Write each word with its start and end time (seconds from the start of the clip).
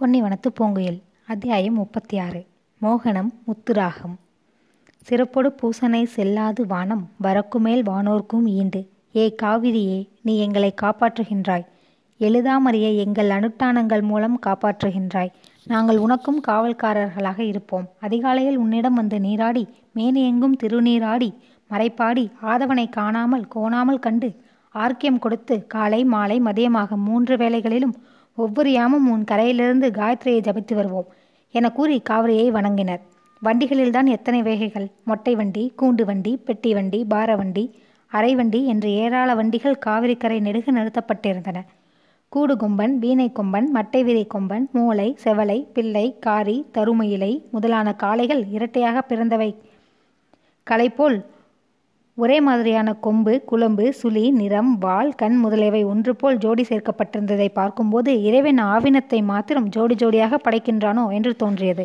பொன்னிவனத்து 0.00 0.48
பூங்குயில் 0.60 1.02
அத்தியாயம் 1.26 1.74
முப்பத்தி 1.74 2.18
ஆறு 2.18 2.40
மோகனம் 2.80 3.28
முத்துராகம். 3.46 4.14
சிறப்பொடு 5.06 5.48
பூசனை 5.60 6.04
செல்லாது 6.04 6.66
வானம் 6.66 7.04
வரக்குமேல் 7.22 7.82
வானோர்க்கும் 7.82 8.46
ஈண்டு. 8.46 8.80
ஏ 9.16 9.34
காவிரியே 9.42 10.08
நீ 10.22 10.38
எங்களை 10.38 10.74
காப்பாற்றுகின்றாய். 10.82 11.64
எழுதாமறிய 12.20 12.96
எங்கள் 12.96 13.30
அனுட்டானங்கள் 13.30 14.02
மூலம் 14.02 14.38
காப்பாற்றுகின்றாய். 14.46 15.30
நாங்கள் 15.64 15.98
உனக்கும் 15.98 16.40
காவல்காரர்களாக 16.46 17.38
இருப்போம். 17.38 17.86
அதிகாலையில் 18.00 18.56
உன்னிடம் 18.56 18.94
வந்து 18.94 19.20
நீராடி 19.20 19.64
மேனியெங்கும் 19.96 20.58
திருநீராடி 20.62 21.30
மறைப்பாடி 21.70 22.30
ஆதவனை 22.42 22.88
காணாமல் 22.90 23.46
கோணாமல் 23.54 23.98
கண்டு 23.98 24.30
ஆர்க்கியம் 24.74 25.18
கொடுத்து 25.18 25.66
காலை 25.66 26.04
மாலை 26.04 26.40
மதியமாக 26.40 26.96
மூன்று 26.96 27.36
வேளைகளிலும் 27.36 27.94
ஒவ்வொரு 28.36 28.72
யாமும் 28.72 29.10
உன் 29.10 29.24
கரையிலிருந்து 29.24 29.88
காயத்ரியை 29.90 30.40
ஜபித்து 30.46 30.74
வருவோம் 30.74 31.06
என 31.54 31.70
கூறி 31.70 32.02
காவிரியை 32.10 32.46
வணங்கினர். 32.50 33.00
வண்டிகளில்தான் 33.44 34.06
எத்தனை 34.06 34.42
வேகைகள்? 34.42 34.88
மொட்டை 35.04 35.34
வண்டி 35.34 35.72
கூண்டு 35.82 36.02
வண்டி 36.04 36.36
பெட்டி 36.36 36.74
வண்டி 36.74 37.04
பார 37.04 37.36
வண்டி 37.36 37.64
அரை 38.06 38.34
வண்டி 38.34 38.66
என்று 38.66 38.90
ஏராள 38.94 39.34
வண்டிகள் 39.34 39.78
காவிரி 39.78 40.16
கரை 40.16 40.40
நெடுக 40.40 40.72
நிறுத்தப்பட்டிருந்தன. 40.72 41.60
கூடு 42.28 42.54
கொம்பன் 42.56 42.94
வீணை 42.94 43.32
கொம்பன் 43.34 43.66
மட்டை 43.74 44.02
விதை 44.02 44.26
கொம்பன் 44.34 44.70
மூளை 44.70 45.16
செவலை 45.24 45.66
பிள்ளை 45.72 46.18
காரி 46.18 46.66
தருமயிலை 46.74 47.32
முதலான 47.50 47.94
காளைகள் 47.94 48.44
இரட்டையாக 48.48 49.02
பிறந்தவை. 49.02 49.50
களைப்போல் 50.70 51.24
ஒரே 52.18 52.36
மாதிரியான 52.40 52.88
கொம்பு 52.94 53.32
குழம்பு 53.46 53.84
சுழி 53.92 54.22
நிறம் 54.30 54.70
வால் 54.78 55.10
கண் 55.14 55.36
முதலியவை 55.36 55.80
ஒன்று 55.84 56.12
போல் 56.16 56.36
ஜோடி 56.36 56.64
சேர்க்கப்பட்டிருந்ததை 56.68 57.48
பார்க்கும்போது 57.52 58.10
இறைவன் 58.22 58.60
ஆவினத்தை 58.64 59.18
மாத்திரம் 59.24 59.66
ஜோடி 59.68 59.94
ஜோடியாக 59.94 60.38
படைக்கின்றானோ 60.44 61.04
என்று 61.10 61.32
தோன்றியது. 61.36 61.84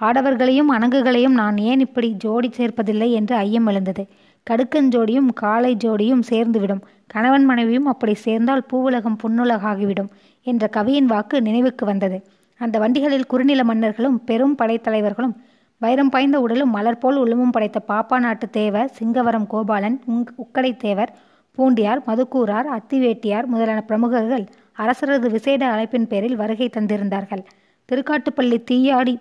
ஆடவர்களையும் 0.00 0.72
அணங்குகளையும் 0.72 1.38
நான் 1.40 1.58
ஏன் 1.58 1.80
இப்படி 1.80 2.08
ஜோடி 2.16 2.50
சேர்ப்பதில்லை 2.56 3.08
என்று 3.10 3.34
ஐயம் 3.36 3.66
எழுந்தது. 3.66 4.04
கடுக்கன் 4.46 4.92
ஜோடியும் 4.94 5.30
காளை 5.34 5.72
ஜோடியும் 5.76 6.22
சேர்ந்துவிடும். 6.30 6.82
கணவன் 7.06 7.44
மனைவியும் 7.44 7.86
அப்படி 7.86 8.14
சேர்ந்தால் 8.14 8.66
பூவுலகம் 8.72 9.20
புன்னுலகாகிவிடும் 9.22 10.12
என்ற 10.46 10.66
கவியின் 10.68 11.06
வாக்கு 11.06 11.42
நினைவுக்கு 11.42 11.86
வந்தது. 11.86 12.18
அந்த 12.60 12.76
வண்டிகளில் 12.78 13.26
குறுநில 13.26 13.64
மன்னர்களும் 13.64 14.20
பெரும் 14.24 14.56
படைத்தலைவர்களும் 14.58 15.34
வைரம் 15.82 16.08
பாய்ந்த 16.08 16.40
உடலும் 16.40 16.70
மலர் 16.70 16.98
போல் 16.98 17.16
உள்ளமும் 17.16 17.50
படைத்த 17.50 17.78
பாப்பா 17.88 18.16
நாட்டு 18.18 18.50
தேவர் 18.50 18.90
சிங்கவரம் 18.98 19.46
கோபாலன் 19.50 19.96
உங் 20.06 20.26
உக்கடை 20.36 20.76
தேவர் 20.76 21.12
பூண்டியார் 21.58 22.02
மதுக்கூரார் 22.06 22.68
அத்திவேட்டியார் 22.76 23.46
முதலான 23.46 23.80
பிரமுகர்கள் 23.80 24.44
அரசரது 24.78 25.30
விசேட 25.30 25.62
அழைப்பின் 25.72 26.06
பேரில் 26.06 26.36
வருகை 26.36 26.70
தந்திருந்தார்கள். 26.76 27.42
திருக்காட்டுப்பள்ளி 27.88 28.58
தீயாடி 28.70 29.14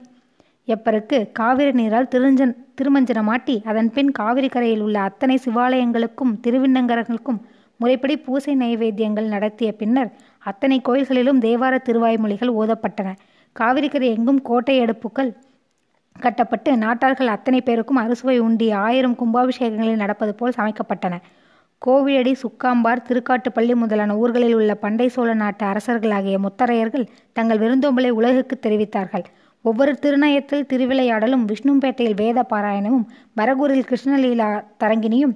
எப்பருக்கு 0.68 1.32
காவிரி 1.32 1.72
நீரால் 1.72 2.12
திருஞ்சன் 2.16 2.56
திருமஞ்சனமாட்டி 2.82 3.56
அதன் 3.66 3.92
பின் 3.92 4.12
காவிரி 4.12 4.50
கரையில் 4.50 4.82
உள்ள 4.82 5.00
அத்தனை 5.00 5.40
சிவாலயங்களுக்கும் 5.46 6.34
திருவிண்ணங்கரங்களுக்கும் 6.44 7.40
முறைப்படி 7.78 8.18
பூசை 8.18 8.56
நைவேத்தியங்கள் 8.56 9.34
நடத்திய 9.36 9.72
பின்னர் 9.72 10.12
அத்தனை 10.40 10.78
கோயில்களிலும் 10.90 11.42
தேவார 11.42 11.76
திருவாய்மொழிகள் 11.88 12.58
ஓதப்பட்டன. 12.62 13.10
காவிரிக்கரை 13.56 14.10
எங்கும் 14.18 14.42
கோட்டை 14.42 14.76
அடுப்புக்கள் 14.80 15.32
கட்டப்பட்டு 16.16 16.72
நாட்டார்கள் 16.76 17.34
அத்தனை 17.36 17.62
பேருக்கும் 17.62 17.96
அறுசுவை 17.96 18.40
உண்டி 18.40 18.72
ஆயிரம் 18.72 19.16
கும்பாபிஷேகங்களில் 19.16 20.02
நடப்பது 20.04 20.36
போல் 20.36 20.58
சமைக்கப்பட்டன. 20.58 21.16
கோவிலடி 21.82 22.34
சுக்காம்பார் 22.44 23.06
திருக்காட்டுப்பள்ளி 23.08 23.76
முதலான 23.76 24.16
ஊர்களில் 24.18 24.54
உள்ள 24.54 24.76
பண்டை 24.76 25.08
சோழ 25.08 25.34
நாட்டு 25.34 25.66
அரசர்களாகிய 25.66 26.38
முத்தரையர்கள் 26.38 27.06
தங்கள் 27.34 27.58
விருந்தோம்பலை 27.58 28.10
உலகுக்கு 28.10 28.58
தெரிவித்தார்கள். 28.68 29.26
ஒவ்வொரு 29.62 29.92
திருநயத்தில் 30.02 30.68
திருவிளையாடலும் 30.72 31.48
விஷ்ணும்பேட்டையில் 31.52 32.16
வேத 32.16 32.46
பாராயணமும் 32.50 33.08
வரகூரில் 33.36 33.88
கிருஷ்ணலீலா 33.90 34.64
தரங்கினியும் 34.84 35.34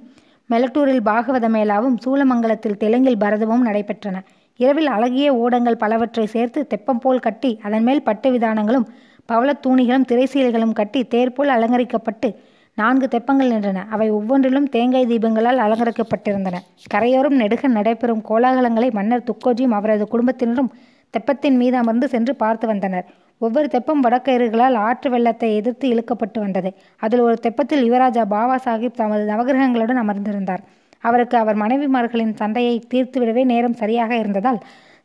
மெலட்டூரில் 0.50 1.04
பாகவத 1.04 1.46
மேளாவும் 1.48 1.96
சூலமங்கலத்தில் 2.04 2.80
தெலுங்கில் 2.82 3.22
பரதமும் 3.24 3.66
நடைபெற்றன. 3.66 4.16
இரவில் 4.56 4.86
அழகிய 4.86 5.28
ஓடங்கள் 5.34 5.80
பலவற்றை 5.82 6.26
சேர்த்து 6.26 6.66
தெப்பம் 6.66 6.98
போல் 6.98 7.18
கட்டி 7.18 7.50
அதன் 7.62 7.82
மேல் 7.82 8.02
பட்டு 8.02 8.28
விதானங்களும் 8.30 8.86
பவளத்தூணிகளும் 9.32 10.08
திரைசீலைகளும் 10.10 10.72
கட்டி 10.72 11.04
தேர்போல் 11.04 11.48
அலங்கரிக்கப்பட்டு 11.48 12.28
நான்கு 12.74 13.06
தெப்பங்கள் 13.06 13.52
நின்றன. 13.52 13.84
அவை 13.88 14.10
ஒவ்வொன்றிலும் 14.10 14.68
தேங்காய் 14.68 15.06
தீபங்களால் 15.06 15.62
அலங்கரிக்கப்பட்டிருந்தன. 15.66 16.56
கரையோரம் 16.90 17.40
நெடுக 17.40 17.68
நடைபெறும் 17.68 18.22
கோலாகலங்களை 18.28 18.92
மன்னர் 18.92 19.24
துக்கோஜியும் 19.30 19.76
அவரது 19.78 20.08
குடும்பத்தினரும் 20.08 20.72
தெப்பத்தின் 21.14 21.56
மீது 21.56 21.76
அமர்ந்து 21.76 22.08
சென்று 22.08 22.36
பார்த்து 22.36 22.66
வந்தனர். 22.66 23.06
ஒவ்வொரு 23.38 23.68
தெப்பம் 23.68 24.02
வடக்கயிறுகளால் 24.04 24.74
ஆற்று 24.74 25.10
வெள்ளத்தை 25.10 25.56
எதிர்த்து 25.56 25.86
இழுக்கப்பட்டு 25.88 26.38
வந்தது. 26.38 26.74
அதில் 26.96 27.20
ஒரு 27.20 27.36
தெப்பத்தில் 27.42 27.84
யுவராஜா 27.88 28.24
பாபா 28.24 28.56
சாஹிப் 28.64 28.98
தமது 29.00 29.24
நவகிரகங்களுடன் 29.32 30.00
அமர்ந்திருந்தார். 30.04 30.62
அவருக்கு 31.00 31.36
அவர் 31.38 31.56
மனைவிமார்களின் 31.56 32.34
சண்டையை 32.34 32.82
தீர்த்துவிடவே 32.94 33.44
நேரம் 33.44 33.72
சரியாக 33.72 34.16
இருந்ததால் 34.16 34.60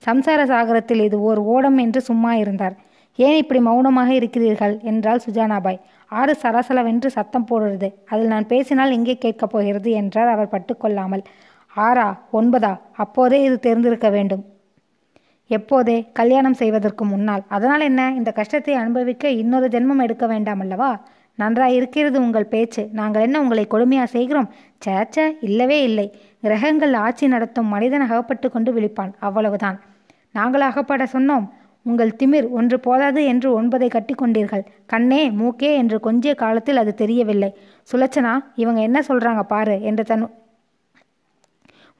சம்சார 0.06 0.42
சாகரத்தில் 0.46 1.04
இது 1.04 1.22
ஓர் 1.22 1.38
ஓடம் 1.38 1.78
என்று 1.78 2.02
சும்மா 2.02 2.34
இருந்தார். 2.36 2.76
ஏன் 3.16 3.36
இப்படி 3.36 3.60
மௌனமாக 3.60 4.14
இருக்கிறீர்கள்? 4.14 4.80
என்றாள் 4.82 5.22
சுஜானாபாய். 5.26 5.80
ஆறு 6.08 6.38
சலசலவென்று 6.42 7.08
சத்தம் 7.08 7.48
போடுறது 7.52 7.94
அதில் 8.06 8.28
நான் 8.28 8.48
பேசினால் 8.48 8.92
எங்கே 8.92 9.18
கேட்கப் 9.18 9.50
போகிறது? 9.50 9.92
என்றார் 9.92 10.28
அவர் 10.28 10.52
பட்டுக்கொள்ளாமல். 10.52 11.24
ஆறா 11.76 12.18
ஒன்பதா? 12.34 12.80
அப்போதே 12.92 13.42
இது 13.42 13.60
தெரிந்திருக்க 13.60 14.10
வேண்டும். 14.10 14.46
எப்போதே? 15.50 16.08
கல்யாணம் 16.14 16.54
செய்வதற்கு 16.54 17.06
முன்னால். 17.06 17.44
அதனால் 17.48 17.80
என்ன? 17.80 18.14
இந்த 18.16 18.32
கஷ்டத்தை 18.32 18.74
அனுபவிக்க 18.74 19.30
இன்னொரு 19.30 19.68
ஜென்மம் 19.68 20.02
எடுக்க 20.02 20.28
வேண்டாம் 20.28 20.60
அல்லவா 20.60 21.02
நன்றாய் 21.36 21.76
இருக்கிறது 21.76 22.22
உங்கள் 22.22 22.46
பேச்சு. 22.46 22.90
நாங்கள் 22.92 23.22
என்ன 23.22 23.42
உங்களை 23.42 23.68
கொடுமையா 23.72 24.04
செய்கிறோம்? 24.04 24.50
சேச்ச 24.86 25.38
இல்லவே 25.42 25.84
இல்லை. 25.84 26.16
கிரகங்கள் 26.42 26.94
ஆட்சி 26.94 27.28
நடத்தும் 27.28 27.66
மனிதன் 27.66 28.02
அகப்பட்டு 28.02 28.52
கொண்டு 28.52 28.74
விழிப்பான். 28.74 29.14
அவ்வளவுதான். 29.20 29.80
நாங்கள் 30.32 30.62
அகப்பட 30.62 31.04
சொன்னோம். 31.14 31.48
உங்கள் 31.84 32.16
திமிர் 32.24 32.50
ஒன்று 32.50 32.80
போதாது 32.80 33.26
என்று 33.26 33.62
ஒன்பதை 33.62 33.90
கட்டி 33.90 34.14
கொண்டீர்கள். 34.14 34.64
கண்ணே 34.86 35.30
மூக்கே 35.30 35.72
என்று 35.76 36.00
கொஞ்சிய 36.04 36.36
காலத்தில் 36.36 36.78
அது 36.78 36.94
தெரியவில்லை. 36.94 37.56
சுலச்சனா 37.92 38.34
இவங்க 38.56 38.82
என்ன 38.82 39.00
சொல்றாங்க 39.08 39.44
பாரு 39.44 39.82
என்று 39.82 40.04
தன் 40.04 40.40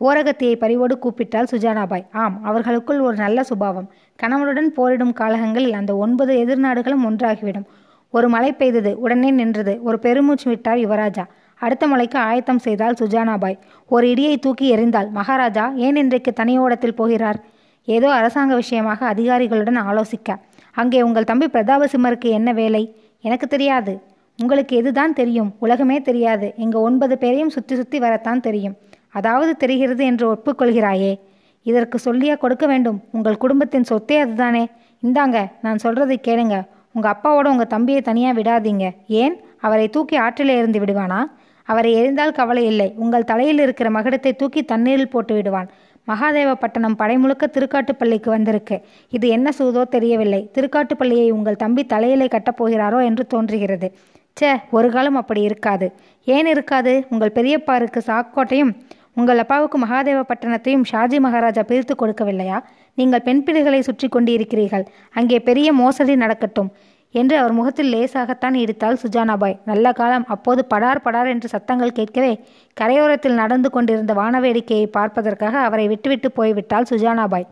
ஓரகத்தியை 0.02 0.56
பறிவோடு 0.56 1.00
கூப்பிட்டால் 1.00 1.48
சுஜானாபாய். 1.52 2.06
ஆம் 2.12 2.44
அவர்களுக்குள் 2.44 3.00
ஒரு 3.00 3.16
நல்ல 3.16 3.44
சுபாவம். 3.44 3.90
கணவனுடன் 4.16 4.74
போரிடும் 4.74 5.14
காலகங்களில் 5.14 5.74
அந்த 5.74 5.96
ஒன்பது 5.96 6.46
எதிர்நாடுகளும் 6.46 7.06
ஒன்றாகிவிடும். 7.10 7.68
ஒரு 8.10 8.30
மழை 8.30 8.54
பெய்தது 8.54 9.00
உடனே 9.00 9.32
நின்றது. 9.32 9.80
ஒரு 9.84 10.00
பெருமூச்சு 10.00 10.50
விட்டார் 10.50 10.78
யுவராஜா. 10.78 11.26
அடுத்த 11.60 11.88
மலைக்கு 11.88 12.20
ஆயத்தம் 12.20 12.60
செய்தால் 12.60 12.98
சுஜானாபாய். 13.00 13.58
ஒரு 13.88 14.08
இடியை 14.08 14.40
தூக்கி 14.40 14.76
எறிந்தால் 14.76 15.10
மகாராஜா 15.10 15.72
ஏன் 15.76 15.96
இன்றைக்கு 15.96 16.34
தனியோடத்தில் 16.40 16.96
போகிறார்? 16.96 17.40
ஏதோ 17.84 18.12
அரசாங்க 18.12 18.56
விஷயமாக 18.56 19.06
அதிகாரிகளுடன் 19.06 19.80
ஆலோசிக்க. 19.82 20.38
அங்கே 20.72 21.02
உங்கள் 21.02 21.24
தம்பி 21.24 21.46
பிரதாபசிம்மருக்கு 21.46 22.30
என்ன 22.30 22.54
வேலை? 22.54 22.96
எனக்கு 23.22 23.48
தெரியாது. 23.48 24.02
உங்களுக்கு 24.40 24.82
எதுதான் 24.82 25.14
தெரியும்? 25.14 25.56
உலகமே 25.60 26.02
தெரியாது. 26.02 26.54
எங்க 26.58 26.80
ஒன்பது 26.80 27.18
பேரையும் 27.18 27.50
சுற்றி 27.50 27.76
சுற்றி 27.76 28.00
வரத்தான் 28.00 28.40
தெரியும். 28.40 28.78
அதாவது 29.10 29.58
தெரிகிறது 29.58 30.06
என்று 30.06 30.34
ஒப்புக்கொள்கிறாயே. 30.34 31.20
இதற்கு 31.64 31.98
சொல்லியா 32.06 32.38
கொடுக்க 32.38 32.68
வேண்டும். 32.68 33.04
உங்கள் 33.12 33.38
குடும்பத்தின் 33.38 33.90
சொத்தே 33.90 34.20
அதுதானே? 34.20 34.68
இந்தாங்க 35.04 35.48
நான் 35.62 35.80
சொல்றதை 35.84 36.18
கேளுங்க. 36.28 36.68
உங்க 36.94 37.16
அப்பாவோட 37.16 37.48
உங்க 37.48 37.66
தம்பியை 37.66 38.02
தனியா 38.02 38.32
விடாதீங்க. 38.32 38.92
ஏன்? 39.08 39.36
அவரை 39.60 39.90
தூக்கி 39.90 40.18
ஆற்றிலே 40.20 40.58
இருந்து 40.58 40.80
விடுவானா? 40.80 41.20
அவரை 41.64 41.92
எரிந்தால் 41.96 42.32
கவலை 42.32 42.66
இல்லை. 42.66 42.94
உங்கள் 42.96 43.24
தலையில் 43.24 43.60
இருக்கிற 43.60 43.90
மகுடத்தை 43.90 44.36
தூக்கி 44.36 44.64
தண்ணீரில் 44.64 45.10
போட்டு 45.10 45.34
விடுவான். 45.34 45.70
மகாதேவப்பட்டினம் 46.08 46.96
படை 46.96 47.18
முழுக்க 47.18 47.50
திருக்காட்டுப்பள்ளிக்கு 47.56 48.30
வந்திருக்கு. 48.30 48.82
இது 49.10 49.28
என்ன 49.28 49.50
சூதோ 49.60 49.84
தெரியவில்லை. 49.96 50.50
திருக்காட்டுப்பள்ளியை 50.56 51.28
உங்கள் 51.32 51.56
தம்பி 51.56 51.86
தலையிலே 51.86 52.28
கட்டப்போகிறாரோ 52.28 53.04
என்று 53.04 53.26
தோன்றுகிறது. 53.28 53.90
ச்சே 54.38 54.52
ஒரு 54.70 54.90
காலம் 54.90 55.16
அப்படி 55.16 55.42
இருக்காது. 55.42 55.88
ஏன் 56.26 56.46
இருக்காது? 56.46 57.06
உங்கள் 57.10 57.36
பெரியப்பாருக்கு 57.36 58.02
சாக்கோட்டையும் 58.10 58.74
உங்கள் 59.14 59.38
அப்பாவுக்கு 59.38 59.78
மகாதேவப்பட்டினத்தையும் 59.86 60.86
ஷாஜி 60.92 61.18
மகாராஜா 61.20 61.64
பிரித்து 61.64 61.96
கொடுக்கவில்லையா? 61.96 62.60
நீங்கள் 62.94 63.22
பெண் 63.22 63.44
பிள்ளைகளை 63.44 63.82
சுற்றி 63.82 64.08
கொண்டிருக்கிறீர்கள். 64.08 64.86
அங்கே 65.14 65.40
பெரிய 65.40 65.74
மோசடி 65.74 66.16
நடக்கட்டும். 66.16 66.72
என்று 67.14 67.36
அவர் 67.38 67.58
முகத்தில் 67.58 67.92
லேசாகத்தான் 67.94 68.56
இடித்தாள் 68.64 69.02
சுஜானாபாய். 69.04 69.58
நல்ல 69.72 69.86
காலம். 69.92 70.26
அப்போது 70.36 70.62
படார் 70.74 71.04
படார் 71.06 71.32
என்று 71.34 71.48
சத்தங்கள் 71.54 71.98
கேட்கவே 72.00 72.34
கரையோரத்தில் 72.78 73.40
நடந்து 73.42 73.70
கொண்டிருந்த 73.70 74.14
வானவேடிக்கையை 74.14 74.88
பார்ப்பதற்காக 74.98 75.58
அவரை 75.68 75.88
விட்டுவிட்டு 75.88 76.30
போய்விட்டாள் 76.40 76.90
சுஜானாபாய். 76.92 77.48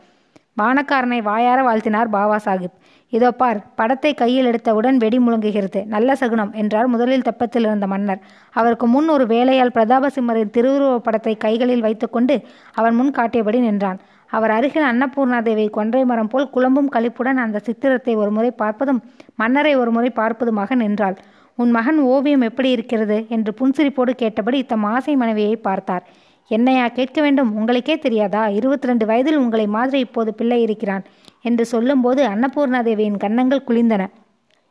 வானக்காரனை 0.61 1.19
வாயார 1.27 1.59
வாழ்த்தினார் 1.67 2.09
பாபா 2.15 2.37
சாஹிப். 2.45 2.77
இதோ 3.13 3.29
பார் 3.31 3.59
படத்தை 3.75 4.09
கையில் 4.13 4.47
எடுத்தவுடன் 4.49 4.97
வெடி 5.03 5.19
முழங்குகிறது. 5.19 5.79
நல்ல 5.93 6.15
சகுனம் 6.15 6.51
என்றார் 6.61 6.89
முதலில் 6.93 7.25
தெப்பத்தில் 7.27 7.65
இருந்த 7.67 7.87
மன்னர். 7.87 8.19
அவருக்கு 8.55 8.87
முன் 8.87 9.07
ஒரு 9.15 9.25
வேலையால் 9.33 9.73
பிரதாபசிம்மரின் 9.77 10.53
திருவுருவப் 10.57 11.05
படத்தை 11.07 11.33
கைகளில் 11.45 11.85
வைத்துக்கொண்டு 11.87 12.35
அவன் 12.79 12.97
முன் 12.99 13.11
காட்டியபடி 13.11 13.59
நின்றான். 13.59 13.99
அவர் 14.29 14.51
அருகில் 14.51 14.83
அன்னபூர்ணா 14.83 15.41
தேவி 15.41 15.69
கொன்றை 15.69 16.05
மரம் 16.05 16.27
போல் 16.27 16.49
குழம்பும் 16.55 16.89
கழிப்புடன் 16.95 17.37
அந்த 17.37 17.59
சித்திரத்தை 17.59 18.15
ஒருமுறை 18.15 18.51
பார்ப்பதும் 18.57 19.01
மன்னரை 19.35 19.75
ஒருமுறை 19.75 20.11
பார்ப்பதுமாக 20.15 20.75
நின்றாள். 20.75 21.17
உன் 21.55 21.71
மகன் 21.71 21.99
ஓவியம் 21.99 22.41
எப்படி 22.41 22.69
இருக்கிறது? 22.69 23.25
என்று 23.29 23.53
புன்சிரிப்போடு 23.59 24.09
கேட்டபடி 24.09 24.63
தம் 24.63 24.83
ஆசை 24.83 25.15
மனைவியை 25.15 25.55
பார்த்தார். 25.55 26.03
என்னையா 26.47 26.87
கேட்க 26.87 27.21
வேண்டும். 27.21 27.55
உங்களுக்கே 27.55 27.99
தெரியாதா? 27.99 28.47
இருபத்தி 28.47 28.87
ரெண்டு 28.87 29.05
வயதில் 29.05 29.37
உங்களை 29.37 29.67
மாதிரி 29.67 29.99
இப்போது 29.99 30.33
பிள்ளை 30.33 30.61
இருக்கிறான் 30.61 31.03
என்று 31.41 31.65
சொல்லும்போது 31.65 32.27
அன்னபூர்ணா 32.27 32.83
தேவியின் 32.83 33.17
கன்னங்கள் 33.17 33.67
குளிந்தன. 33.67 34.05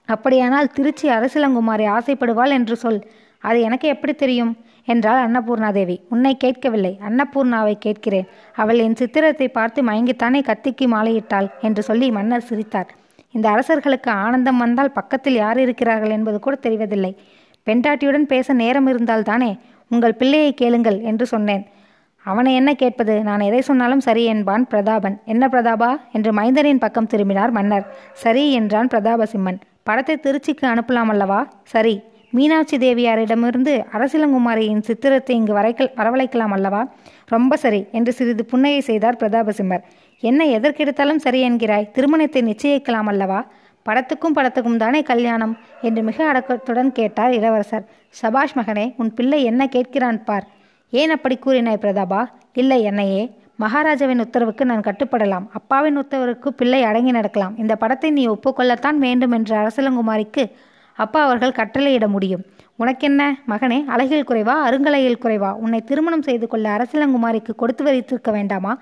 அப்படியானால் 0.08 0.72
திருச்சி 0.72 1.08
அரசிலங்குமாரி 1.08 1.86
ஆசைப்படுவாள் 1.96 2.50
என்று 2.50 2.76
சொல். 2.76 3.00
அது 3.38 3.60
எனக்கு 3.60 3.88
எப்படி 3.88 4.14
தெரியும்? 4.14 4.56
என்றாள் 4.92 5.20
அன்னபூர்ணாதேவி. 5.26 5.96
உன்னை 6.08 6.32
கேட்கவில்லை. 6.36 6.92
அன்னபூர்ணாவை 7.08 7.74
கேட்கிறேன். 7.78 8.28
அவள் 8.54 8.78
என் 8.78 8.94
சித்திரத்தை 8.94 9.48
பார்த்து 9.48 9.82
மயங்கித்தானே 9.82 10.40
கத்திக்கு 10.50 10.86
மாலையிட்டாள் 10.94 11.48
என்று 11.60 11.82
சொல்லி 11.82 12.10
மன்னர் 12.10 12.48
சிரித்தார். 12.50 12.90
இந்த 13.30 13.46
அரசர்களுக்கு 13.48 14.10
ஆனந்தம் 14.10 14.58
வந்தால் 14.58 14.92
பக்கத்தில் 14.92 15.34
யார் 15.34 15.58
இருக்கிறார்கள் 15.58 16.10
என்பது 16.10 16.38
கூட 16.40 16.58
தெரிவதில்லை. 16.62 17.12
பெண்டாட்டியுடன் 17.66 18.26
பேச 18.26 18.52
நேரம் 18.52 18.86
இருந்தால் 18.86 19.22
தானே 19.22 19.50
உங்கள் 19.90 20.14
பிள்ளையை 20.14 20.52
கேளுங்கள் 20.54 20.98
என்று 21.00 21.26
சொன்னேன். 21.26 21.64
அவனை 22.24 22.52
என்ன 22.54 22.70
கேட்பது? 22.74 23.14
நான் 23.22 23.40
எதை 23.40 23.60
சொன்னாலும் 23.60 24.00
சரி 24.00 24.24
என்பான் 24.24 24.64
பிரதாபன். 24.66 25.16
என்ன 25.24 25.44
பிரதாபா? 25.46 25.90
என்று 26.12 26.30
மைந்தனின் 26.32 26.78
பக்கம் 26.78 27.06
திரும்பினார் 27.06 27.50
மன்னர். 27.50 27.86
சரி 28.14 28.44
என்றான் 28.52 28.90
பிரதாபசிம்மன். 28.92 29.58
படத்தை 29.82 30.16
திருச்சிக்கு 30.22 30.64
அனுப்பலாம் 30.64 31.12
அல்லவா? 31.12 31.40
சரி 31.64 31.94
மீனாட்சி 32.30 32.76
தேவியாரிடமிருந்து 32.76 33.72
அரசிலங்குமாரியின் 33.92 34.82
சித்திரத்தை 34.82 35.36
இங்கு 35.36 35.52
வரைக்கல் 35.52 35.94
வரவழைக்கலாம் 35.96 36.54
அல்லவா? 36.56 36.88
ரொம்ப 37.26 37.56
சரி 37.56 37.86
என்று 37.92 38.12
சிறிது 38.12 38.44
புன்னையை 38.44 38.80
செய்தார் 38.80 39.16
பிரதாபசிம்மர். 39.16 39.82
என்ன 40.22 40.44
எதற்கெடுத்தாலும் 40.44 41.16
சரி 41.16 41.40
என்கிறாய் 41.48 41.90
திருமணத்தை 41.90 42.42
நிச்சயிக்கலாம் 42.42 43.10
அல்லவா? 43.12 43.40
படத்துக்கும் 43.86 44.36
படத்துக்கும் 44.36 44.76
தானே 44.76 45.02
கல்யாணம் 45.02 45.58
என்று 45.82 46.02
மிக 46.02 46.18
அடக்கத்துடன் 46.32 46.92
கேட்டார் 46.92 47.32
இளவரசர். 47.32 47.84
சபாஷ் 48.08 48.56
மகனே 48.58 48.94
உன் 48.96 49.14
பிள்ளை 49.14 49.44
என்ன 49.44 49.68
கேட்கிறான் 49.76 50.24
பார். 50.24 50.46
ஏன் 50.90 51.10
அப்படி 51.10 51.38
கூறினாய் 51.46 51.82
பிரதாபா? 51.84 52.26
இல்லை 52.52 52.82
என்னையே. 52.82 53.22
மகாராஜாவின் 53.56 54.20
உத்தரவுக்கு 54.20 54.64
நான் 54.64 54.80
கட்டுப்படலாம். 54.80 55.46
அப்பாவின் 55.52 55.96
உத்தரவுக்கு 55.96 56.52
பிள்ளை 56.52 56.82
அடங்கி 56.82 57.10
நடக்கலாம். 57.10 57.54
இந்த 57.58 57.76
படத்தை 57.76 58.10
நீ 58.10 58.24
ஒப்புக்கொள்ளத்தான் 58.28 58.98
வேண்டும் 59.06 59.30
என்று 59.30 59.54
அரசலங்குமாரிக்கு 59.56 60.44
அப்பா 60.98 61.20
அவர்கள் 61.24 61.58
கட்டளையிட 61.60 62.06
முடியும். 62.08 62.44
உனக்கென்ன? 62.76 63.22
மகனே 63.48 63.78
அழகில் 63.86 64.28
குறைவா? 64.28 64.54
அருங்கலையில் 64.68 65.22
குறைவா? 65.22 65.50
உன்னை 65.64 65.80
திருமணம் 65.80 66.26
செய்து 66.28 66.46
கொள்ள 66.46 66.66
அரசலங்குமாரிக்கு 66.76 67.54
கொடுத்து 67.56 67.84
வைத்திருக்க 67.84 68.30
வேண்டாமா? 68.30 68.72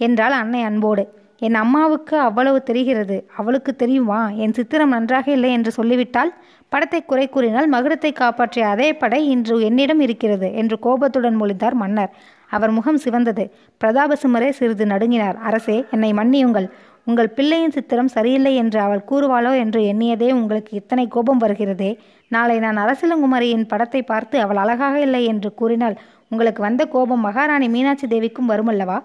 என்றாள் 0.00 0.36
அன்னை 0.40 0.62
அன்போடு. 0.62 1.04
என் 1.38 1.54
அம்மாவுக்கு 1.54 2.16
அவ்வளவு 2.18 2.58
தெரிகிறது. 2.62 3.16
அவளுக்கு 3.36 3.72
தெரியுமா 3.76 4.20
என் 4.44 4.52
சித்திரம் 4.52 4.88
நன்றாக 4.88 5.26
இல்லை 5.30 5.50
என்று 5.52 5.70
சொல்லிவிட்டால் 5.70 6.30
படத்தை 6.72 7.00
குறை 7.02 7.26
கூறினால் 7.28 7.68
மகுடத்தை 7.72 8.10
காப்பாற்றிய 8.12 8.68
அதே 8.68 8.88
படை 8.92 9.20
இன்று 9.28 9.56
என்னிடம் 9.60 10.00
இருக்கிறது 10.00 10.48
என்று 10.54 10.76
கோபத்துடன் 10.78 11.40
மொழிந்தார் 11.40 11.76
மன்னர். 11.82 12.12
அவர் 12.50 12.70
முகம் 12.70 13.00
சிவந்தது. 13.04 13.44
பிரதாபசிம்மரே 13.80 14.50
சிறிது 14.58 14.86
நடுங்கினார். 14.86 15.36
அரசே 15.48 15.78
என்னை 15.90 16.10
மன்னியுங்கள். 16.12 16.68
உங்கள் 17.06 17.34
பிள்ளையின் 17.34 17.74
சித்திரம் 17.74 18.12
சரியில்லை 18.14 18.52
என்று 18.54 18.78
அவள் 18.80 19.02
கூறுவாளோ 19.10 19.50
என்று 19.62 19.80
எண்ணியதே 19.80 20.28
உங்களுக்கு 20.32 20.72
இத்தனை 20.76 21.04
கோபம் 21.08 21.42
வருகிறதே. 21.42 21.90
நாளை 22.30 22.56
நான் 22.58 22.76
அரசிலங்குமரியின் 22.76 23.66
படத்தை 23.66 24.00
பார்த்து 24.02 24.36
அவள் 24.40 24.56
அழகாக 24.56 25.00
இல்லை 25.00 25.24
என்று 25.24 25.50
கூறினால் 25.54 25.96
உங்களுக்கு 26.28 26.62
வந்த 26.62 26.84
கோபம் 26.84 27.20
மகாராணி 27.20 27.68
மீனாட்சி 27.68 28.06
தேவிக்கும் 28.06 28.50
வருமல்லவா? 28.50 28.98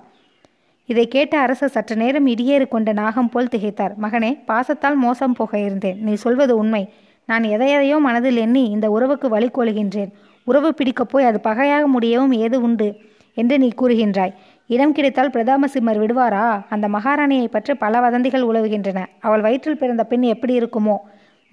இதை 0.89 1.07
கேட்ட 1.07 1.33
அரசர் 1.39 1.73
சற்று 1.75 1.95
நேரம் 1.95 2.27
இடியேறு 2.27 2.65
கொண்ட 2.67 2.91
நாகம் 2.93 3.29
போல் 3.29 3.51
திகைத்தார். 3.55 3.93
மகனே 4.03 4.31
பாசத்தால் 4.47 4.97
மோசம் 5.05 5.33
போக 5.33 5.53
இருந்தேன். 5.59 5.99
நீ 6.01 6.13
சொல்வது 6.13 6.55
உண்மை. 6.57 6.83
நான் 7.29 7.43
எதையதையோ 7.43 7.97
மனதில் 7.99 8.37
எண்ணி 8.37 8.63
இந்த 8.69 8.89
உறவுக்கு 8.89 9.27
வழி 9.29 9.49
கொள்கின்றேன் 9.49 10.11
உறவு 10.47 10.69
பிடிக்கப் 10.73 11.11
போய் 11.11 11.23
அது 11.23 11.39
பகையாக 11.39 11.85
முடியவும் 11.87 12.33
ஏது 12.43 12.57
உண்டு? 12.61 12.89
என்று 13.37 13.55
நீ 13.59 13.67
கூறுகின்றாய். 13.81 14.33
இடம் 14.73 14.91
கிடைத்தால் 14.91 15.29
பிரதாம 15.29 15.67
சிம்மர் 15.67 15.99
விடுவாரா? 16.01 16.43
அந்த 16.69 16.87
மகாராணியை 16.87 17.47
பற்றி 17.47 17.73
பல 17.73 17.99
வதந்திகள் 17.99 18.43
உலவுகின்றன. 18.43 18.99
அவள் 19.19 19.41
வயிற்றில் 19.41 19.77
பிறந்த 19.77 20.03
பெண் 20.03 20.21
எப்படி 20.21 20.53
இருக்குமோ? 20.59 20.95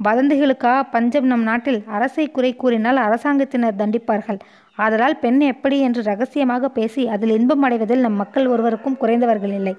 வதந்திகளுக்கா? 0.00 0.82
பஞ்சம் 0.91 1.26
நம் 1.26 1.43
நாட்டில் 1.43 1.81
அரசை 1.87 2.31
குறை 2.31 2.56
கூறினால் 2.56 2.97
அரசாங்கத்தினர் 2.97 3.75
தண்டிப்பார்கள். 3.76 4.38
ஆதலால் 4.76 5.17
பெண் 5.19 5.41
எப்படி 5.41 5.81
என்று 5.81 6.03
ரகசியமாக 6.03 6.69
பேசி 6.69 7.09
அதில் 7.09 7.31
இன்பம் 7.31 7.62
அடைவதில் 7.62 8.00
நம் 8.00 8.12
மக்கள் 8.12 8.47
ஒருவருக்கும் 8.47 8.97
குறைந்தவர்கள் 9.00 9.55
இல்லை. 9.55 9.75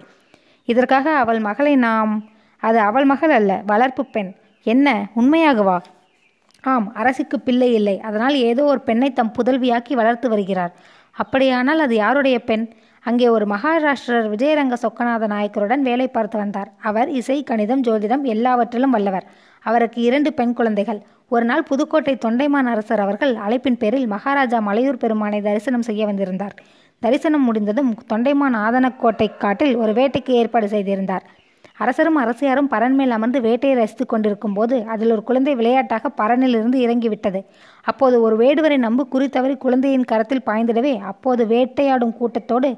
இதற்காக 0.66 1.16
அவள் 1.16 1.40
மகளை 1.40 1.76
நாம் 1.76 2.14
அது 2.64 2.80
அவள் 2.80 3.06
மகள் 3.06 3.30
அல்ல 3.30 3.62
வளர்ப்பு 3.66 4.06
பெண். 4.06 4.32
என்ன? 4.64 5.08
உண்மையாகவா? 5.16 5.78
ஆம் 6.64 6.94
அரசுக்கு 6.94 7.40
பிள்ளை 7.40 7.74
இல்லை. 7.74 8.00
அதனால் 8.00 8.36
ஏதோ 8.36 8.64
ஒரு 8.64 8.82
பெண்ணை 8.82 9.12
தம் 9.14 9.34
புதல்வியாக்கி 9.38 9.94
வளர்த்து 9.94 10.30
வருகிறார். 10.30 10.74
அப்படியானால் 11.12 11.80
அது 11.80 11.96
யாருடைய 11.96 12.40
பெண்? 12.44 12.68
அங்கே 13.04 13.30
ஒரு 13.30 13.46
மகாராஷ்டிரர் 13.46 14.28
விஜயரங்க 14.34 14.76
சொக்கநாத 14.82 15.28
நாயக்கருடன் 15.28 15.82
வேலை 15.82 16.08
பார்த்து 16.08 16.38
வந்தார். 16.38 16.72
அவர் 16.82 17.10
இசை 17.10 17.44
கணிதம் 17.44 17.84
ஜோதிடம் 17.84 18.24
எல்லாவற்றிலும் 18.24 18.90
வல்லவர். 18.90 19.26
அவருக்கு 19.62 20.02
இரண்டு 20.02 20.34
பெண் 20.34 20.54
குழந்தைகள். 20.54 21.02
ஒரு 21.28 21.46
நாள் 21.46 21.64
புதுக்கோட்டை 21.64 22.18
தொண்டைமான் 22.26 22.70
அரசர் 22.74 23.00
அவர்கள் 23.00 23.34
அழைப்பின் 23.36 23.80
பேரில் 23.80 24.08
மகாராஜா 24.08 24.60
மலையூர் 24.60 25.02
பெருமானை 25.04 25.42
தரிசனம் 25.42 25.82
செய்ய 25.82 26.06
வந்திருந்தார். 26.06 26.56
தரிசனம் 27.00 27.44
முடிந்ததும் 27.44 27.92
தொண்டைமான் 28.14 28.56
ஆதனக்கோட்டை 28.66 29.38
காட்டில் 29.38 29.76
ஒரு 29.76 29.94
வேட்டைக்கு 29.94 30.30
ஏற்பாடு 30.30 30.68
செய்திருந்தார். 30.68 31.26
அரசரும் 31.84 32.18
அரசியாரும் 32.22 32.70
பரன் 32.74 32.96
மேல் 33.00 33.16
அமர்ந்து 33.18 33.40
வேட்டையை 33.42 33.76
ரசித்துக் 33.80 34.12
கொண்டிருக்கும் 34.14 34.56
போது 34.58 34.78
அதில் 34.94 35.14
ஒரு 35.16 35.24
குழந்தை 35.30 35.54
விளையாட்டாக 35.60 36.12
பரனிலிருந்து 36.22 36.78
இறங்கிவிட்டது. 36.86 37.40
அப்போது 37.90 38.16
ஒரு 38.26 38.36
வேடுவரை 38.44 38.78
நம்பு 38.86 39.04
குறித்தவறி 39.14 39.56
குழந்தையின் 39.58 40.10
கரத்தில் 40.12 40.46
பாய்ந்திடவே 40.46 40.94
அப்போது 41.12 41.46
வேட்டையாடும் 41.54 42.18
கூட்டத்தோடு 42.20 42.72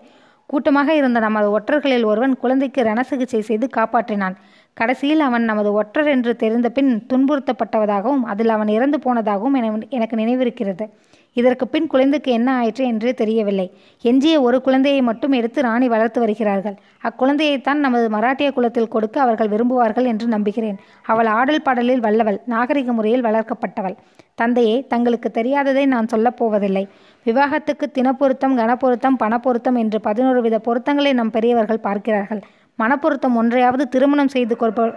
கூட்டமாக 0.49 0.93
இருந்த 0.93 1.19
நமது 1.25 1.47
ஒற்றர்களில் 1.57 2.05
ஒருவன் 2.11 2.33
குழந்தைக்கு 2.41 2.81
ரணசிகிச்சை 2.83 3.41
செய்து 3.49 3.65
காப்பாற்றினான். 3.77 4.35
கடைசியில் 4.77 5.23
அவன் 5.27 5.45
நமது 5.49 5.69
ஒற்றர் 5.79 6.09
என்று 6.15 6.31
தெரிந்த 6.41 6.67
பின் 6.69 6.91
துன்புறுத்தப்பட்டதாகவும் 7.11 8.23
அதில் 8.31 8.53
அவன் 8.55 8.71
இறந்து 8.77 8.97
போனதாகவும் 9.05 9.55
எனக்கு 9.97 10.15
நினைவிருக்கிறது. 10.21 10.85
இதற்கு 11.33 11.67
பின் 11.67 11.87
குழந்தைக்கு 11.87 12.31
என்ன 12.31 12.49
ஆயிற்று 12.53 12.85
என்றே 12.85 13.13
தெரியவில்லை. 13.13 13.65
எஞ்சிய 14.01 14.41
ஒரு 14.41 14.61
குழந்தையை 14.61 15.01
மட்டும் 15.01 15.31
எடுத்து 15.31 15.61
ராணி 15.61 15.87
வளர்த்து 15.87 16.19
வருகிறார்கள். 16.19 16.75
அக்குழந்தையைத்தான் 17.03 17.83
நமது 17.85 18.07
மராட்டிய 18.09 18.51
குலத்தில் 18.51 18.87
கொடுக்க 18.87 19.21
அவர்கள் 19.21 19.47
விரும்புவார்கள் 19.47 20.05
என்று 20.05 20.27
நம்புகிறேன். 20.27 20.79
அவள் 21.05 21.25
ஆடல் 21.25 21.61
பாடலில் 21.61 21.99
வல்லவள் 21.99 22.39
நாகரிக 22.45 22.91
முறையில் 22.91 23.23
வளர்க்கப்பட்டவள். 23.23 23.95
தந்தையே 24.35 24.75
தங்களுக்கு 24.87 25.31
தெரியாததை 25.33 25.85
நான் 25.85 26.07
சொல்லப் 26.07 26.37
போவதில்லை. 26.37 26.83
விவாகத்துக்கு 27.25 27.87
தினப்பொருத்தம் 27.97 28.57
கனப்பொருத்தம் 28.57 29.19
பணப்பொருத்தம் 29.19 29.77
என்று 29.77 29.99
பதினோரு 30.01 30.41
வித 30.41 30.59
பொருத்தங்களை 30.59 31.13
நம் 31.13 31.31
பெரியவர்கள் 31.31 31.85
பார்க்கிறார்கள். 31.87 32.41
மனப்பொருத்தம் 32.79 33.35
ஒன்றையாவது 33.35 33.85
திருமணம் 33.87 34.27
செய்து 34.27 34.55
கொள்ப 34.55 34.89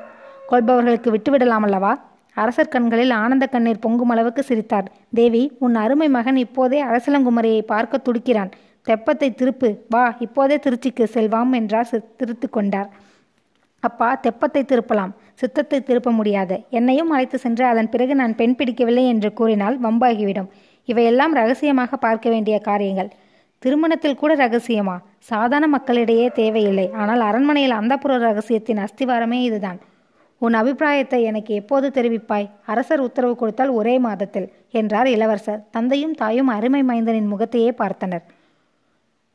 கொள்பவர்களுக்கு 0.50 1.08
விட்டுவிடலாம் 1.16 1.64
அல்லவா 1.66 1.92
அரசர் 2.42 2.72
கண்களில் 2.74 3.12
ஆனந்த 3.22 3.46
கண்ணீர் 3.46 3.82
பொங்கும் 3.84 4.12
அளவுக்கு 4.14 4.42
சிரித்தார். 4.42 4.88
தேவி 5.18 5.42
உன் 5.58 5.74
அருமை 5.74 6.08
மகன் 6.08 6.36
இப்போதே 6.36 6.78
அரசலங்குமரியை 6.84 7.60
பார்க்க 7.72 7.98
துடிக்கிறான். 7.98 8.50
தெப்பத்தை 8.86 9.28
திருப்பு. 9.40 9.68
வா 9.88 10.04
இப்போதே 10.18 10.56
திருச்சிக்கு 10.64 11.04
செல்வாம் 11.14 11.52
என்றார் 11.52 11.90
திருத்து 12.20 12.48
கொண்டார். 12.50 12.88
அப்பா 13.82 14.08
தெப்பத்தை 14.26 14.62
திருப்பலாம். 14.72 15.12
சித்தத்தை 15.40 15.78
திருப்ப 15.82 16.10
முடியாது. 16.10 16.56
என்னையும் 16.70 17.10
அழைத்து 17.10 17.38
சென்று 17.38 17.64
அதன் 17.64 17.90
பிறகு 17.94 18.14
நான் 18.14 18.34
பெண் 18.34 18.56
பிடிக்கவில்லை 18.58 19.04
என்று 19.06 19.30
கூறினால் 19.32 19.76
வம்பாகிவிடும். 19.80 20.50
இவையெல்லாம் 20.88 21.34
ரகசியமாக 21.34 21.96
பார்க்க 21.96 22.28
வேண்டிய 22.28 22.56
காரியங்கள். 22.58 23.10
திருமணத்தில் 23.62 24.20
கூட 24.22 24.32
ரகசியமா? 24.34 24.96
சாதாரண 25.30 25.66
மக்களிடையே 25.66 26.28
தேவையில்லை. 26.40 26.86
ஆனால் 27.02 27.20
அரண்மனையில் 27.20 27.78
அந்தப்புற 27.80 28.16
ரகசியத்தின் 28.28 28.82
அஸ்திவாரமே 28.86 29.38
இதுதான். 29.48 29.78
உன் 30.44 30.56
அபிப்பிராயத்தை 30.60 31.18
எனக்கு 31.22 31.52
எப்போது 31.54 31.86
தெரிவிப்பாய்? 31.96 32.46
அரசர் 32.72 33.02
உத்தரவு 33.06 33.34
கொடுத்தால் 33.36 33.72
ஒரே 33.78 33.94
மாதத்தில் 33.98 34.48
என்றார் 34.80 35.06
இளவரசர். 35.06 35.60
தந்தையும் 35.70 36.14
தாயும் 36.14 36.50
அருமை 36.56 36.80
மைந்தனின் 36.82 37.30
முகத்தையே 37.32 37.70
பார்த்தனர். 37.78 38.24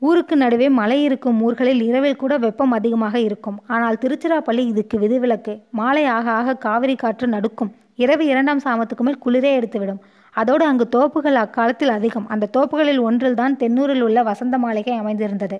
ஊருக்கு 0.01 0.35
நடுவே 0.35 0.67
மலை 0.79 0.97
இருக்கும் 1.03 1.39
ஊர்களில் 1.41 1.81
இரவில் 1.81 2.19
கூட 2.23 2.33
வெப்பம் 2.37 2.71
அதிகமாக 2.71 3.15
இருக்கும். 3.19 3.57
ஆனால் 3.67 3.99
திருச்சிராப்பள்ளி 4.01 4.63
இதுக்கு 4.71 4.97
விதிவிலக்கு. 4.99 5.55
மாலை 5.79 6.05
ஆக 6.17 6.31
ஆக 6.31 6.57
காவிரி 6.65 6.95
காற்று 6.95 7.27
நடுக்கும். 7.27 7.71
இரவு 7.95 8.25
இரண்டாம் 8.25 8.63
சாமத்துக்கு 8.65 9.05
மேல் 9.07 9.23
குளிரே 9.25 9.51
எடுத்துவிடும். 9.59 10.01
அதோடு 10.35 10.63
அங்கு 10.65 10.85
தோப்புகள் 10.97 11.41
அக்காலத்தில் 11.43 11.95
அதிகம். 11.97 12.27
அந்த 12.27 12.49
தோப்புகளில் 12.57 13.01
ஒன்றில்தான் 13.07 13.57
தென்னூரில் 13.59 14.05
உள்ள 14.07 14.19
வசந்த 14.23 14.57
மாளிகை 14.57 14.95
அமைந்திருந்தது. 14.97 15.57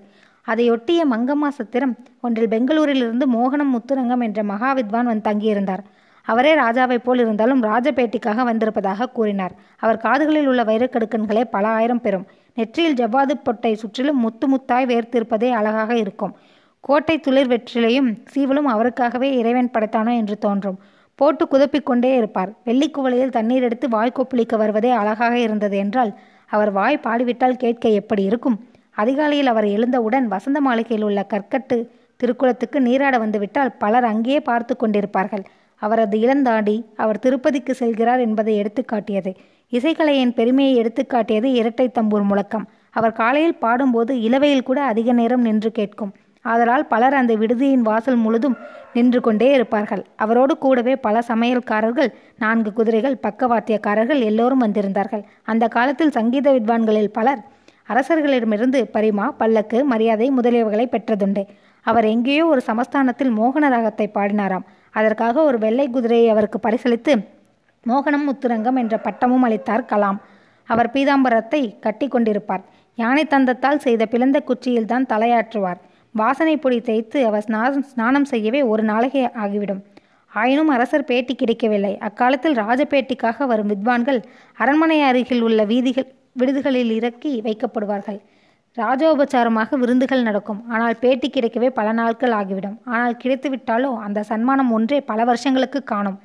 அதையொட்டிய 0.51 1.01
மங்கம்மா 1.12 1.48
சத்திரம் 1.48 1.98
ஒன்றில் 2.22 2.48
பெங்களூரிலிருந்து 2.48 3.25
மோகனம் 3.34 3.74
முத்துரங்கம் 3.75 4.24
என்ற 4.24 4.44
மகா 4.44 4.74
வித்வான் 4.74 5.06
வந்து 5.06 5.27
தங்கியிருந்தார். 5.29 5.84
அவரே 6.24 6.56
ராஜாவைப் 6.56 7.03
போல் 7.03 7.18
இருந்தாலும் 7.18 7.63
ராஜபேட்டிக்காக 7.63 8.44
வந்திருப்பதாக 8.44 9.10
கூறினார். 9.10 9.51
அவர் 9.77 9.98
காதுகளில் 9.98 10.48
உள்ள 10.48 10.63
வைரக்கடுக்கன்களே 10.63 11.44
பல 11.44 11.68
ஆயிரம் 11.68 12.01
பெறும். 12.01 12.25
நெற்றியில் 12.56 12.94
ஜவ்வாது 12.94 13.32
பொட்டை 13.44 13.75
சுற்றிலும் 13.75 14.18
முத்து 14.18 14.58
முத்தாய் 14.58 14.88
வேர்த்திருப்பதே 14.91 15.51
அழகாக 15.51 15.96
இருக்கும். 15.96 16.36
கோட்டை 16.79 17.20
துளிர் 17.20 17.48
வெற்றிலையும் 17.48 18.10
சீவலும் 18.36 18.70
அவருக்காகவே 18.74 19.32
இறைவன் 19.38 19.72
படைத்தானோ 19.74 20.15
என்று 20.15 20.38
தோன்றும். 20.38 20.79
போட்டு 21.15 21.48
குதப்பிக் 21.51 21.86
கொண்டே 21.86 22.15
இருப்பார். 22.15 22.51
வெள்ளிக்குவளையில் 22.65 23.29
தண்ணீர் 23.29 23.62
எடுத்து 23.62 23.89
வாய் 23.89 24.12
கொப்பளிக்க 24.15 24.58
வருவதே 24.58 24.89
அழகாக 24.89 25.39
இருந்தது 25.39 25.77
என்றால் 25.77 26.18
அவர் 26.48 26.72
வாய் 26.72 27.00
பாடிவிட்டால் 27.03 27.58
கேட்க 27.58 27.89
எப்படி 27.89 28.24
இருக்கும்? 28.24 28.60
அதிகாலையில் 29.01 29.51
அவர் 29.51 29.68
எழுந்தவுடன் 29.75 30.27
வசந்த 30.27 30.60
மாளிகையில் 30.68 31.06
உள்ள 31.08 31.22
கற்கட்டு 31.34 31.77
திருக்குளத்துக்கு 32.20 32.77
நீராட 32.88 33.15
வந்துவிட்டால் 33.18 33.72
பலர் 33.84 34.06
அங்கேயே 34.12 34.39
பார்த்து 34.50 34.74
கொண்டிருப்பார்கள். 34.75 35.44
அவரது 35.82 36.15
இளந்தாண்டி 36.20 36.77
அவர் 37.03 37.22
திருப்பதிக்கு 37.25 37.74
செல்கிறார் 37.82 38.22
என்பதை 38.25 38.53
எடுத்துக்காட்டியது 38.62 39.32
இசைக்கலையின் 39.72 40.34
பெருமையை 40.38 40.74
எடுத்துக்காட்டியது 40.82 41.50
இரட்டை 41.60 41.86
தம்பூர் 41.98 42.25
முழக்கம். 42.29 42.65
அவர் 42.98 43.20
காலையில் 43.20 43.62
பாடும்போது 43.63 44.13
இலவையில் 44.27 44.68
கூட 44.70 44.79
அதிக 44.91 45.12
நேரம் 45.20 45.46
நின்று 45.48 45.72
கேட்கும். 45.72 46.12
ஆதலால் 46.46 46.86
பலர் 46.91 47.15
அந்த 47.20 47.34
விடுதியின் 47.41 47.86
வாசல் 47.88 48.20
முழுதும் 48.25 48.56
நின்று 48.94 49.20
கொண்டே 49.22 49.48
இருப்பார்கள். 49.53 50.03
அவரோடு 50.24 50.53
கூடவே 50.58 50.94
பல 51.06 51.22
சமையல்காரர்கள் 51.27 52.10
நான்கு 52.44 52.72
குதிரைகள் 52.74 53.22
பக்கவாத்தியக்காரர்கள் 53.25 54.22
எல்லோரும் 54.29 54.63
வந்திருந்தார்கள். 54.65 55.24
அந்த 55.51 55.68
காலத்தில் 55.77 56.15
சங்கீத 56.18 56.50
வித்வான்களில் 56.51 57.15
பலர் 57.18 57.41
அரசர்களிடமிருந்து 57.91 58.79
பரிமா 58.96 59.25
பல்லக்கு 59.39 59.77
மரியாதை 59.91 60.27
முதலியவர்களை 60.38 60.86
பெற்றதுண்டு. 60.96 61.43
அவர் 61.86 62.05
எங்கேயோ 62.13 62.43
ஒரு 62.53 62.62
சமஸ்தானத்தில் 62.69 63.31
மோகன 63.39 63.67
ராகத்தை 63.75 64.08
பாடினாராம். 64.17 64.65
அதற்காக 65.00 65.43
ஒரு 65.50 65.58
வெள்ளை 65.65 65.86
குதிரையை 65.96 66.27
அவருக்கு 66.34 66.60
பரிசளித்து 66.67 67.13
மோகனம் 67.84 68.25
முத்துரங்கம் 68.27 68.79
என்ற 68.81 68.96
பட்டமும் 69.05 69.46
அளித்தார் 69.48 69.89
கலாம். 69.91 70.19
அவர் 70.67 70.89
பீதாம்பரத்தை 70.96 71.62
கட்டி 71.86 72.08
கொண்டிருப்பார். 72.08 72.63
யானை 72.98 73.24
தந்தத்தால் 73.34 73.84
செய்த 73.86 74.03
பிளந்த 74.13 74.38
குச்சியில் 74.50 74.89
தான் 74.91 75.10
தலையாற்றுவார். 75.13 75.79
வாசனை 76.15 76.55
பொடி 76.58 76.79
தேய்த்து 76.89 77.19
அவர் 77.29 77.46
ஸ்நானம் 77.91 78.27
செய்யவே 78.34 78.62
ஒரு 78.72 78.84
நாளைக்கு 78.91 79.24
ஆகிவிடும். 79.43 79.81
ஆயினும் 80.31 80.72
அரசர் 80.75 81.08
பேட்டி 81.10 81.34
கிடைக்கவில்லை. 81.36 81.93
அக்காலத்தில் 82.08 82.58
ராஜபேட்டிக்காக 82.62 83.46
வரும் 83.51 83.72
வித்வான்கள் 83.74 84.19
அரண்மனை 84.63 84.98
அருகில் 85.10 85.43
உள்ள 85.48 85.63
வீதிகள் 85.72 86.08
விடுதிகளில் 86.36 86.92
இறக்கி 86.98 87.32
வைக்கப்படுவார்கள். 87.46 88.20
ராஜோபச்சாரமாக 88.78 89.78
விருந்துகள் 89.82 90.26
நடக்கும். 90.28 90.60
ஆனால் 90.74 90.96
பேட்டி 91.00 91.28
கிடைக்கவே 91.30 91.70
பல 91.80 91.92
நாட்கள் 91.92 92.34
ஆகிவிடும். 92.40 92.78
ஆனால் 92.86 93.16
கிடைத்துவிட்டாலோ 93.24 93.92
அந்த 94.06 94.24
சன்மானம் 94.24 94.72
ஒன்றே 94.78 95.00
பல 95.02 95.24
வருஷங்களுக்கு 95.30 95.80
காணும். 95.84 96.18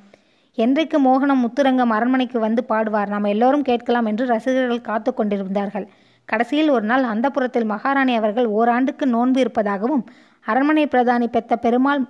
என்றைக்கு 0.57 0.97
மோகனம் 1.07 1.41
முத்துரங்கம் 1.43 1.93
அரண்மனைக்கு 1.95 2.39
வந்து 2.39 2.61
பாடுவார்? 2.69 3.09
நாம் 3.13 3.31
எல்லோரும் 3.33 3.67
கேட்கலாம் 3.69 4.09
என்று 4.11 4.25
ரசிகர்கள் 4.25 4.87
காத்து 4.89 5.13
கொண்டிருந்தார்கள். 5.13 5.87
கடைசியில் 6.29 6.69
ஒரு 6.75 6.85
நாள் 6.91 7.03
அந்த 7.13 7.27
புறத்தில் 7.29 7.71
மகாராணி 7.71 8.13
அவர்கள் 8.15 8.47
ஓராண்டுக்கு 8.59 9.05
நோன்பு 9.05 9.39
இருப்பதாகவும் 9.39 10.05
அரண்மனை 10.45 10.85
பிரதானி 10.93 11.27
பெத்த 11.27 11.53
பெருமாள் 11.55 12.01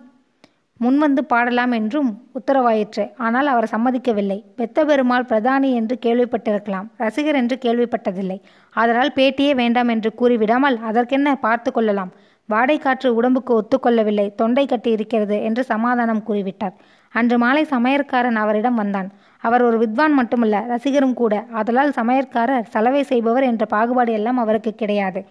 முன்வந்து 0.80 1.22
பாடலாம் 1.32 1.72
என்றும் 1.72 2.10
உத்தரவாயிற்று. 2.38 3.04
ஆனால் 3.18 3.48
அவர் 3.48 3.68
சம்மதிக்கவில்லை. 3.72 4.38
பெத்த 4.56 4.86
பெருமாள் 4.86 5.28
பிரதானி 5.30 5.70
என்று 5.74 5.96
கேள்விப்பட்டிருக்கலாம். 6.06 6.88
ரசிகர் 6.98 7.36
என்று 7.36 7.56
கேள்விப்பட்டதில்லை. 7.66 8.38
அதனால் 8.76 9.12
பேட்டியே 9.16 9.54
வேண்டாம் 9.56 9.88
என்று 9.88 10.14
கூறிவிடாமல் 10.14 10.78
அதற்கென்ன 10.90 11.36
பார்த்து 11.46 11.72
கொள்ளலாம். 11.72 12.12
வாடை 12.50 12.78
காற்று 12.78 13.10
உடம்புக்கு 13.16 13.52
ஒத்துக்கொள்ளவில்லை 13.60 14.26
தொண்டை 14.36 14.66
கட்டி 14.66 14.92
இருக்கிறது 14.92 15.38
என்று 15.44 15.62
சமாதானம் 15.64 16.26
கூறிவிட்டார். 16.28 16.76
அன்று 17.14 17.38
மாலை 17.38 17.64
சமையற்காரன் 17.72 18.38
அவரிடம் 18.44 18.76
வந்தான். 18.76 19.10
அவர் 19.44 19.62
ஒரு 19.62 19.78
வித்வான் 19.78 20.14
மட்டுமல்ல 20.14 20.60
ரசிகரும் 20.74 21.18
கூட. 21.22 21.34
அதலால் 21.52 21.98
சமையற்காரர் 22.00 22.70
சலவை 22.74 23.04
செய்பவர் 23.04 23.44
என்ற 23.44 23.66
பாகுபாடு 23.66 24.12
எல்லாம் 24.14 24.38
அவருக்கு 24.38 24.74
கிடையாது. 24.76 25.22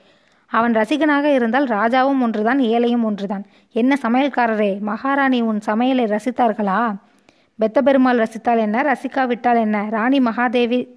அவன் 0.46 0.72
ரசிகனாக 0.72 1.34
இருந்தால் 1.34 1.66
ராஜாவும் 1.66 2.20
ஒன்றுதான் 2.20 2.58
ஏழையும் 2.58 3.02
ஒன்றுதான். 3.02 3.44
என்ன 3.72 3.98
சமையல்காரரே 4.02 4.80
மகாராணி 4.80 5.40
உன் 5.40 5.60
சமையலை 5.66 6.04
ரசித்தார்களா? 6.06 6.94
பெத்த 7.58 7.82
பெருமாள் 7.82 8.18
ரசித்தால் 8.18 8.58
என்ன 8.58 8.82
ரசிக்காவிட்டால் 8.82 9.56
என்ன? 9.56 9.86
ராணி 9.90 10.18
மகாதேவி 10.18 10.88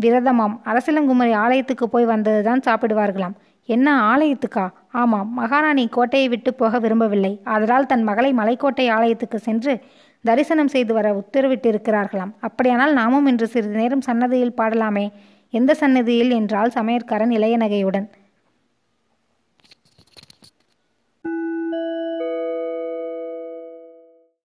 விரதமாம். 0.00 0.60
அரசிலங்குமரி 0.64 1.34
ஆலயத்துக்கு 1.34 1.88
போய் 1.88 2.06
வந்ததுதான் 2.06 2.60
சாப்பிடுவார்களாம். 2.66 3.34
என்ன 3.66 4.16
ஆலயத்துக்கா? 4.16 4.70
ஆமாம் 4.92 5.32
மகாராணி 5.32 5.88
கோட்டையை 5.88 6.28
விட்டு 6.28 6.54
போக 6.54 6.78
விரும்பவில்லை. 6.78 7.40
அதனால் 7.44 7.86
தன் 7.86 8.02
மகளை 8.02 8.32
மலைக்கோட்டை 8.32 8.90
ஆலயத்துக்கு 8.90 9.36
சென்று 9.36 9.80
தரிசனம் 10.22 10.68
செய்து 10.68 10.94
வர 10.94 11.24
உத்தரவிட்டிருக்கிறார்களாம். 11.24 12.32
அப்படியானால் 12.40 12.92
நாமும் 12.92 13.26
இன்று 13.26 13.46
சிறிது 13.46 13.76
நேரம் 13.76 14.00
சன்னதியில் 14.00 14.54
பாடலாமே. 14.56 15.08
எந்த 15.50 15.74
சன்னதியில்? 15.74 16.30
என்றால் 16.30 16.70
சமையற்காரன் 16.74 17.30
இளைய 17.30 17.56
நகையுடன் 17.56 18.10